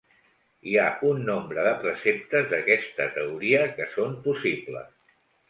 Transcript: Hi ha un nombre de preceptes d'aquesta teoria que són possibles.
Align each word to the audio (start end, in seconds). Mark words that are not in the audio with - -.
Hi 0.69 0.77
ha 0.77 0.85
un 1.09 1.19
nombre 1.27 1.65
de 1.67 1.73
preceptes 1.83 2.49
d'aquesta 2.55 3.07
teoria 3.19 3.61
que 3.77 3.89
són 3.93 4.19
possibles. 4.27 5.15